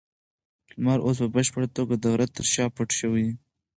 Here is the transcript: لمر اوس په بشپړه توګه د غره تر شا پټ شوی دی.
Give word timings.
لمر 0.75 0.99
اوس 1.03 1.17
په 1.23 1.27
بشپړه 1.35 1.67
توګه 1.77 1.93
د 1.97 2.05
غره 2.13 2.27
تر 2.35 2.45
شا 2.53 2.65
پټ 2.75 2.89
شوی 2.99 3.21
دی. 3.27 3.33